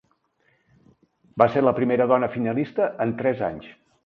Va 1.41 1.47
ser 1.57 1.63
la 1.65 1.75
primera 1.81 2.09
dona 2.13 2.31
finalista 2.39 2.89
en 3.07 3.15
tres 3.23 3.47
anys. 3.51 3.71